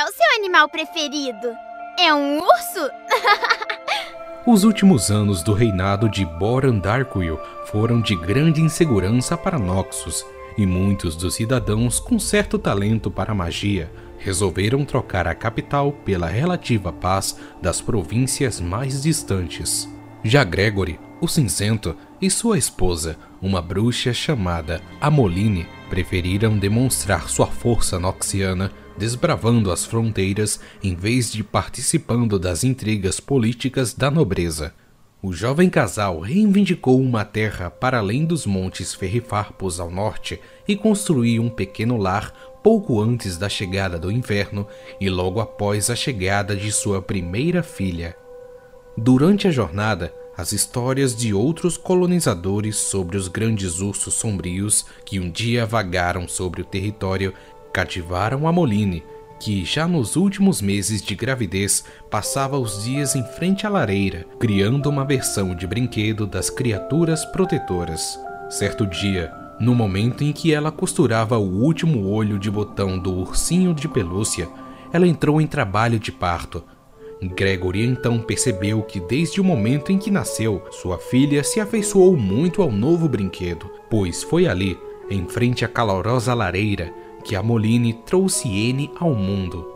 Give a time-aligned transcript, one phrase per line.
[0.00, 1.54] é o seu animal preferido?
[1.98, 2.90] É um urso?
[4.46, 10.24] Os últimos anos do reinado de Boran Darkwill foram de grande insegurança para Noxus,
[10.56, 16.90] e muitos dos cidadãos com certo talento para magia resolveram trocar a capital pela relativa
[16.90, 19.86] paz das províncias mais distantes.
[20.24, 27.98] Já Gregory, o cinzento, e sua esposa, uma bruxa chamada Amoline, preferiram demonstrar sua força
[27.98, 34.74] noxiana desbravando as fronteiras em vez de participando das intrigas políticas da nobreza.
[35.22, 41.42] O jovem casal reivindicou uma terra para além dos montes Ferrifarpos ao norte e construiu
[41.42, 42.32] um pequeno lar
[42.62, 44.66] pouco antes da chegada do inverno
[44.98, 48.16] e logo após a chegada de sua primeira filha.
[48.96, 55.30] Durante a jornada, as histórias de outros colonizadores sobre os grandes ursos sombrios que um
[55.30, 57.34] dia vagaram sobre o território
[57.72, 59.02] cativaram a Moline,
[59.40, 64.88] que já nos últimos meses de gravidez passava os dias em frente à lareira, criando
[64.88, 68.18] uma versão de brinquedo das criaturas protetoras.
[68.50, 73.72] Certo dia, no momento em que ela costurava o último olho de botão do ursinho
[73.72, 74.48] de pelúcia,
[74.92, 76.62] ela entrou em trabalho de parto.
[77.22, 82.62] Gregory então percebeu que desde o momento em que nasceu, sua filha se afeiçoou muito
[82.62, 84.78] ao novo brinquedo, pois foi ali,
[85.10, 86.92] em frente à calorosa lareira,
[87.24, 89.66] que a Moline trouxe N ao mundo.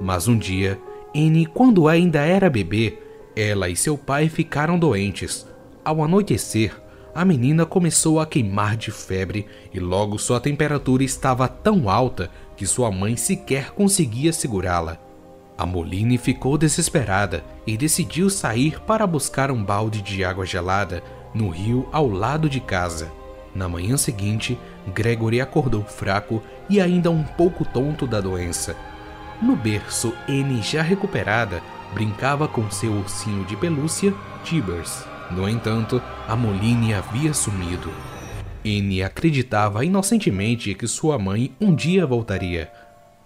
[0.00, 0.80] Mas um dia,
[1.14, 2.98] N, quando ainda era bebê,
[3.34, 5.46] ela e seu pai ficaram doentes.
[5.84, 6.74] Ao anoitecer,
[7.14, 12.66] a menina começou a queimar de febre e logo sua temperatura estava tão alta que
[12.66, 14.98] sua mãe sequer conseguia segurá-la.
[15.56, 21.48] A Moline ficou desesperada e decidiu sair para buscar um balde de água gelada no
[21.48, 23.10] rio ao lado de casa.
[23.56, 28.76] Na manhã seguinte, Gregory acordou fraco e ainda um pouco tonto da doença.
[29.40, 31.62] No berço, Anne, já recuperada,
[31.94, 34.12] brincava com seu ursinho de pelúcia,
[34.44, 35.04] Tibers.
[35.30, 37.90] No entanto, a Moline havia sumido.
[38.62, 42.70] Anne acreditava inocentemente que sua mãe um dia voltaria.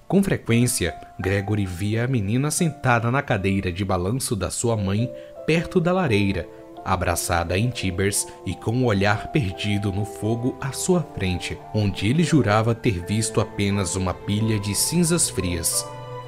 [0.06, 5.10] Com frequência, Gregory via a menina sentada na cadeira de balanço da sua mãe
[5.44, 6.48] perto da lareira,
[6.84, 12.22] abraçada em Tibers e com o olhar perdido no fogo à sua frente, onde ele
[12.22, 15.86] jurava ter visto apenas uma pilha de cinzas frias.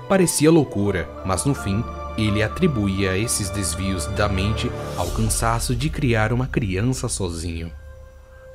[0.08, 1.82] Parecia loucura, mas no fim
[2.16, 7.72] ele atribuía esses desvios da mente ao cansaço de criar uma criança sozinho.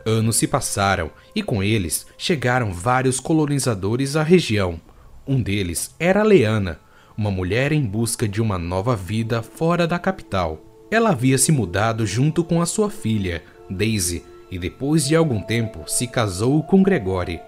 [0.05, 4.79] Anos se passaram e com eles chegaram vários colonizadores à região.
[5.27, 6.79] Um deles era Leana,
[7.17, 10.66] uma mulher em busca de uma nova vida fora da capital.
[10.89, 15.83] Ela havia se mudado junto com a sua filha, Daisy, e depois de algum tempo
[15.85, 17.41] se casou com Gregory.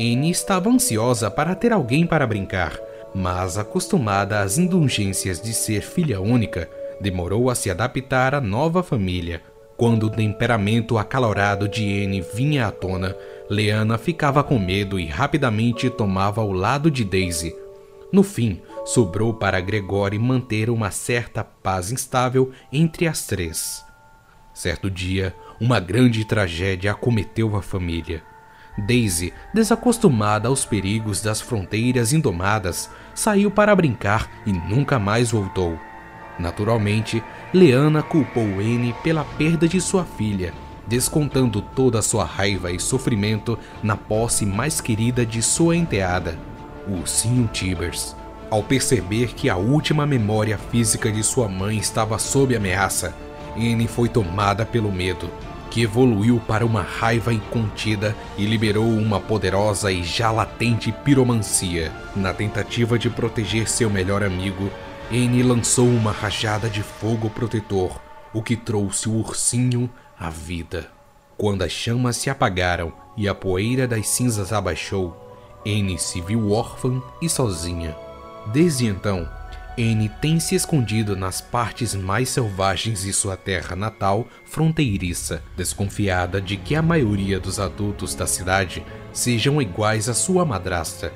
[0.00, 2.76] Anne estava ansiosa para ter alguém para brincar,
[3.14, 6.68] mas acostumada às indulgências de ser filha única,
[7.00, 9.40] demorou a se adaptar à nova família.
[9.76, 13.14] Quando o temperamento acalorado de Anne vinha à tona,
[13.48, 17.54] Leana ficava com medo e rapidamente tomava o lado de Daisy.
[18.12, 23.84] No fim, sobrou para Gregório manter uma certa paz instável entre as três.
[24.54, 28.22] Certo dia, uma grande tragédia acometeu a família.
[28.78, 35.78] Daisy, desacostumada aos perigos das fronteiras indomadas, saiu para brincar e nunca mais voltou.
[36.38, 37.22] Naturalmente,
[37.52, 40.54] Leana culpou Anne pela perda de sua filha,
[40.86, 46.38] descontando toda sua raiva e sofrimento na posse mais querida de sua enteada,
[46.86, 48.16] o ursinho Tibers.
[48.50, 53.14] Ao perceber que a última memória física de sua mãe estava sob ameaça,
[53.54, 55.30] Anne foi tomada pelo medo,
[55.70, 61.92] que evoluiu para uma raiva incontida e liberou uma poderosa e já latente piromancia.
[62.16, 64.70] Na tentativa de proteger seu melhor amigo,
[65.10, 68.00] Anne lançou uma rajada de fogo protetor,
[68.32, 70.90] o que trouxe o ursinho à vida.
[71.36, 75.16] Quando as chamas se apagaram e a poeira das cinzas abaixou,
[75.66, 78.07] Anne se viu órfã e sozinha.
[78.52, 79.28] Desde então,
[79.78, 86.56] Anne tem se escondido nas partes mais selvagens de sua terra natal fronteiriça, desconfiada de
[86.56, 91.12] que a maioria dos adultos da cidade sejam iguais à sua madrasta.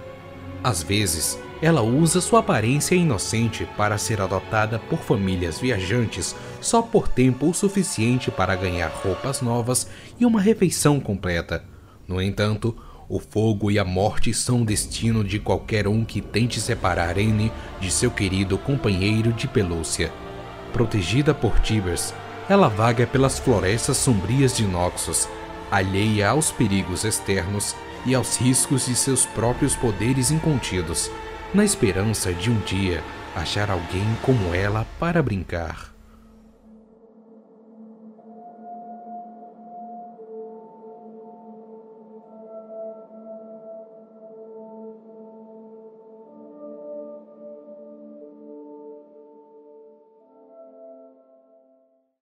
[0.63, 7.09] Às vezes, ela usa sua aparência inocente para ser adotada por famílias viajantes só por
[7.09, 9.89] tempo o suficiente para ganhar roupas novas
[10.21, 11.65] e uma refeição completa.
[12.07, 12.77] No entanto,
[13.13, 17.53] o fogo e a morte são o destino de qualquer um que tente separar Anne
[17.79, 20.11] de seu querido companheiro de pelúcia.
[20.73, 22.15] Protegida por Tibers,
[22.49, 25.29] ela vaga pelas florestas sombrias de Noxus,
[25.71, 27.77] alheia aos perigos externos
[28.07, 31.11] e aos riscos de seus próprios poderes incontidos.
[31.53, 33.05] na esperança de um dia
[33.37, 35.92] achar alguém como ela para brincar.